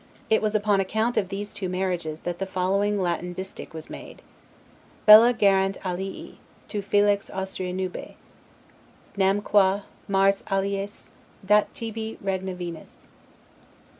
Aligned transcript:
It 0.31 0.41
was 0.41 0.55
upon 0.55 0.79
account 0.79 1.15
of 1.15 1.29
these 1.29 1.53
two 1.53 1.69
marriages, 1.69 2.21
that 2.21 2.39
the 2.39 2.47
following 2.47 2.99
Latin 2.99 3.35
distich 3.35 3.71
was 3.71 3.87
made: 3.87 4.23
Bella 5.05 5.31
gerant 5.31 5.77
alii, 5.85 6.37
Tu 6.67 6.81
felix 6.81 7.29
Austria 7.29 7.71
nube; 7.71 8.15
Nam 9.15 9.43
qua, 9.43 9.81
Mars 10.07 10.41
aliis; 10.49 11.09
dat 11.45 11.71
tibi 11.75 12.17
regna 12.19 12.55
Venus. 12.55 13.09